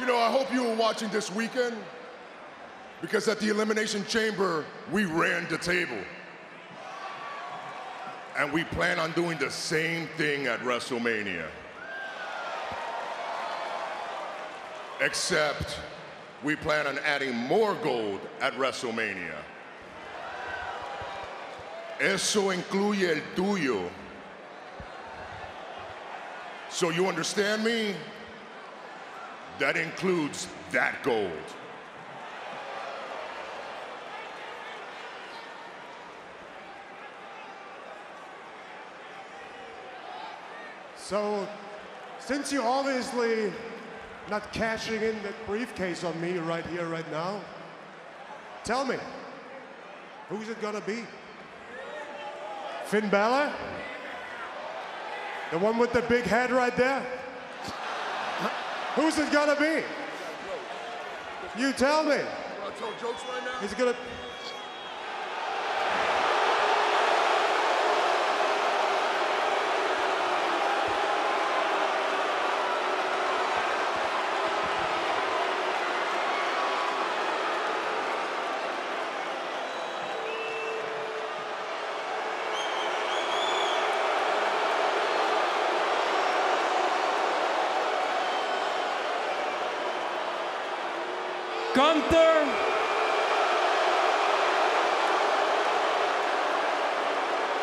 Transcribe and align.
You 0.00 0.06
know, 0.06 0.16
I 0.16 0.30
hope 0.30 0.52
you 0.52 0.64
were 0.64 0.74
watching 0.74 1.08
this 1.10 1.30
weekend 1.30 1.76
because 3.00 3.28
at 3.28 3.40
the 3.40 3.48
Elimination 3.48 4.04
Chamber, 4.06 4.64
we 4.90 5.04
ran 5.04 5.46
the 5.48 5.58
table. 5.58 5.98
And 8.38 8.50
we 8.52 8.64
plan 8.64 8.98
on 8.98 9.12
doing 9.12 9.36
the 9.38 9.50
same 9.50 10.08
thing 10.16 10.46
at 10.46 10.60
WrestleMania. 10.60 11.46
Except 15.00 15.78
we 16.42 16.56
plan 16.56 16.86
on 16.86 16.98
adding 17.00 17.34
more 17.34 17.74
gold 17.74 18.20
at 18.40 18.54
WrestleMania. 18.54 19.36
Eso 22.00 22.50
incluye 22.50 23.16
el 23.16 23.22
tuyo. 23.36 23.90
So 26.70 26.90
you 26.90 27.06
understand 27.06 27.62
me? 27.62 27.94
That 29.62 29.76
includes 29.76 30.48
that 30.72 31.04
gold. 31.04 31.30
So, 40.96 41.46
since 42.18 42.52
you're 42.52 42.66
obviously 42.66 43.52
not 44.28 44.52
cashing 44.52 45.00
in 45.00 45.22
that 45.22 45.46
briefcase 45.46 46.02
on 46.02 46.20
me 46.20 46.38
right 46.38 46.66
here, 46.66 46.88
right 46.88 47.08
now, 47.12 47.40
tell 48.64 48.84
me, 48.84 48.96
who's 50.28 50.48
it 50.48 50.60
gonna 50.60 50.80
be? 50.80 51.04
Finn 52.86 53.08
Balor? 53.10 53.52
The 55.52 55.58
one 55.58 55.78
with 55.78 55.92
the 55.92 56.02
big 56.02 56.24
head 56.24 56.50
right 56.50 56.76
there? 56.76 57.21
Who's 58.94 59.18
it 59.18 59.32
gonna 59.32 59.56
be? 59.56 59.82
You 61.58 61.72
tell 61.72 62.04
me. 62.04 62.16
Is 63.62 63.72
it 63.72 63.78
gonna? 63.78 63.94
Gunther. 91.74 92.44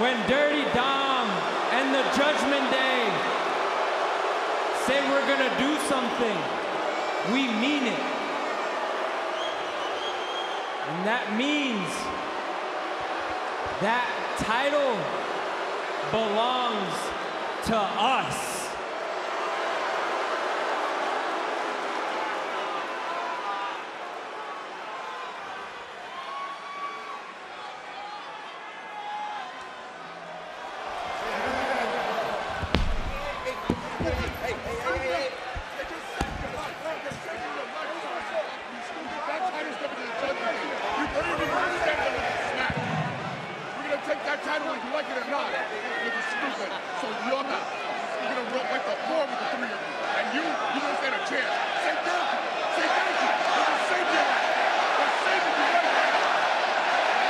When 0.00 0.16
Dirty 0.28 0.64
Dom 0.74 1.28
and 1.70 1.94
the 1.94 2.02
Judgment 2.16 2.68
Day 2.72 3.06
say 4.86 4.98
we're 5.08 5.26
gonna 5.28 5.56
do 5.58 5.78
something, 5.86 6.36
we 7.32 7.46
mean 7.46 7.86
it. 7.86 8.00
And 10.88 11.06
that 11.06 11.32
means 11.36 11.88
that 13.80 14.08
title 14.38 14.98
belongs 16.10 16.94
to 17.66 17.76
us. 17.76 18.51
Title 44.52 44.68
whether 44.68 44.84
you 44.84 44.92
like 44.92 45.08
it 45.08 45.16
or 45.16 45.28
not. 45.30 45.48
Is 45.48 46.12
stupid. 46.28 46.68
So 47.00 47.06
you're 47.24 47.46
not. 47.46 47.62
You're 47.62 48.36
gonna 48.36 48.52
roll 48.52 48.66
like 48.68 48.84
the 48.84 48.96
floor 49.06 49.24
with 49.24 49.38
the 49.38 49.48
three 49.54 49.70
of 49.70 49.80
you. 49.80 49.92
And 50.18 50.26
you, 50.34 50.44
you 50.44 50.80
don't 50.82 50.98
stand 50.98 51.14
a 51.14 51.22
chance. 51.24 51.52
Say 51.80 51.94
thank 52.04 52.26
you. 52.26 52.42
Say 52.76 52.86
thank 52.90 53.16
you. 53.22 53.32
We're 53.32 53.64
gonna 53.64 53.88
save 53.88 54.08
your 54.12 54.26
life. 54.28 54.50
We're 54.98 55.14
saving 55.24 55.56
you 55.56 55.66
right 55.72 55.94
now. 55.94 56.20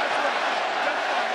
That's 0.00 0.16
right. 0.22 0.38
That's 0.86 1.04
fine. 1.10 1.34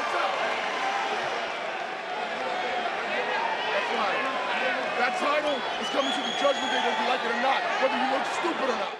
What's 0.00 0.16
up? 0.16 0.32
That's 3.74 3.90
right. 4.00 4.99
That 5.10 5.18
title 5.18 5.58
is 5.82 5.88
coming 5.90 6.12
to 6.12 6.22
the 6.22 6.34
judgment 6.38 6.70
day 6.70 6.78
whether 6.86 7.02
you 7.02 7.08
like 7.10 7.24
it 7.26 7.34
or 7.34 7.42
not, 7.42 7.58
whether 7.82 7.98
you 7.98 8.08
look 8.14 8.26
stupid 8.30 8.62
or 8.62 8.78
not. 8.78 8.94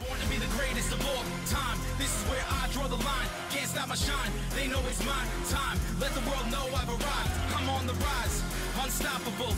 Born 0.00 0.18
to 0.18 0.28
be 0.32 0.38
the 0.40 0.48
greatest 0.56 0.92
of 0.96 1.00
all 1.04 1.20
time. 1.52 1.76
This 1.98 2.08
is 2.08 2.24
where 2.30 2.40
I 2.40 2.72
draw 2.72 2.88
the 2.88 2.96
line. 2.96 3.28
Can't 3.50 3.68
stop 3.68 3.88
my 3.88 3.94
shine. 3.94 4.32
They 4.56 4.66
know 4.66 4.80
it's 4.88 5.04
my 5.04 5.24
time. 5.52 5.76
Let 6.00 6.14
the 6.16 6.24
world 6.24 6.48
know 6.48 6.64
I've 6.72 6.88
arrived. 6.88 7.36
I'm 7.52 7.68
on 7.68 7.86
the 7.86 7.92
rise. 7.92 8.42
Unstoppable. 8.80 9.52